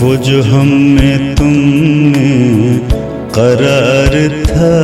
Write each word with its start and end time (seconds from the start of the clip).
जो 0.00 0.42
हम 0.42 0.68
में 0.68 1.34
तुम 1.34 1.52
में 2.12 2.78
करार 3.38 4.44
था। 4.46 4.82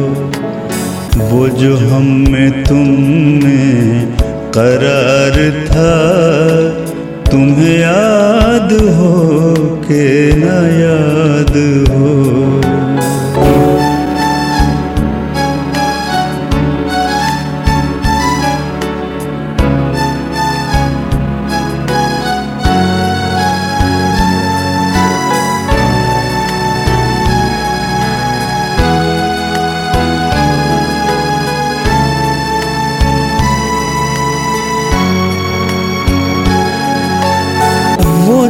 वो 1.27 1.48
जो 1.48 1.77
हम 1.77 2.27
में 2.29 2.65
तुम 2.65 2.88
में 3.45 4.21
करार 4.56 5.66
था। 5.66 5.92
तुम्हें 7.30 7.79
याद 7.79 8.73
हो 8.73 9.12
के 9.84 10.33
ना 10.37 10.59
याद 10.79 11.56
हो। 11.91 12.31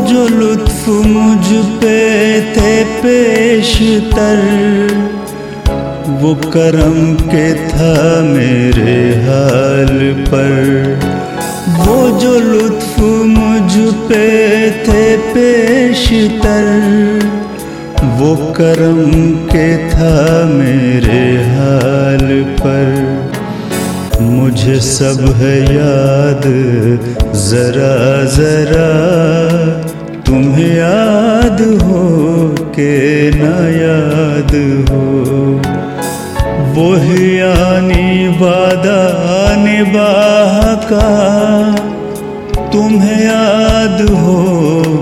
जो 0.09 0.27
लुत्फ 0.29 0.89
मुझ 0.89 1.47
पे 1.81 1.99
थे 2.55 2.73
पेशतर 3.01 4.41
वो 6.23 6.35
करम 6.35 6.97
के 7.25 7.47
था 7.69 7.95
मेरे 8.23 8.97
हाल 9.23 9.99
पर। 10.29 10.61
वो 11.79 12.19
जो 12.21 12.39
लुत्फ 12.39 12.99
मुझ 13.29 13.95
पे 14.09 14.27
थे 14.87 15.17
पेशतर 15.33 16.67
वो 18.19 18.35
करम 18.53 19.11
के 19.47 19.69
था 19.91 20.45
मेरे 20.45 21.25
हाल 21.53 22.29
पर। 22.61 23.31
मुझे 24.21 24.81
सब 24.81 25.25
है 25.37 25.57
याद, 25.75 26.43
जरा 27.43 28.25
जरा। 28.37 28.91
तुम्हें 30.53 30.77
याद 30.77 31.61
हो 31.83 32.01
के 32.59 33.31
न 33.31 33.45
याद 33.75 34.51
हो। 34.89 35.05
वही 36.77 37.41
आनी 37.41 38.29
वादा 38.29 38.99
निबाह 39.57 40.75
का। 40.75 41.09
तुम्हें 42.71 43.25
याद 43.25 44.03
हो 44.11 44.37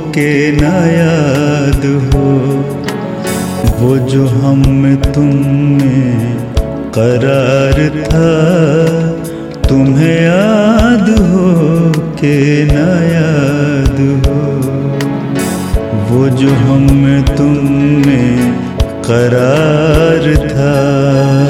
के 0.09 0.53
न 0.53 0.71
याद 1.01 1.85
हो। 2.15 2.29
वो 3.81 3.97
जो 3.97 4.27
हम 4.27 4.63
में 4.69 4.97
तुम 5.13 5.35
में 5.77 6.37
करार 6.99 7.83
था, 8.05 8.31
तुम्हें 9.69 10.23
याद 10.23 11.11
हो 11.11 11.93
के 12.01 12.65
न 12.65 12.79
याद 13.11 14.27
हो। 14.27 14.80
वो 16.11 16.29
जो 16.29 16.55
हम 16.55 17.23
तुम 17.37 17.53
में 18.07 18.53
करार 19.07 20.25
था। 20.47 21.50